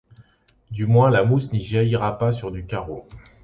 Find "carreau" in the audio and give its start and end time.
2.65-3.07